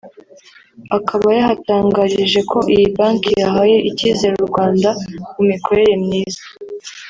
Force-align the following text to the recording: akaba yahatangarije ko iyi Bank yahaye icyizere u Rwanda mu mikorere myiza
akaba 0.97 1.27
yahatangarije 1.37 2.39
ko 2.51 2.57
iyi 2.73 2.85
Bank 2.97 3.23
yahaye 3.41 3.77
icyizere 3.89 4.33
u 4.39 4.47
Rwanda 4.49 4.89
mu 5.33 5.41
mikorere 5.49 5.93
myiza 6.03 6.43